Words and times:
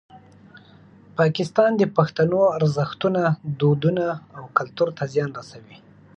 پاکستان 1.17 1.71
د 1.77 1.83
پښتنو 1.97 2.39
ارزښتونه، 2.57 3.21
دودونه 3.59 4.05
او 4.37 4.43
کلتور 4.57 4.89
ته 4.97 5.03
زیان 5.13 5.31
رسوي. 5.39 5.77